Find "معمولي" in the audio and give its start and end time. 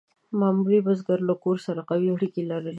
0.39-0.79